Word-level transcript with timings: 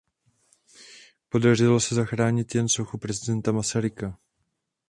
Podařilo 1.29 1.79
se 1.79 1.95
zachránit 1.95 2.55
jen 2.55 2.69
sochu 2.69 2.97
prezidenta 2.97 3.51
Masaryka. 3.51 4.17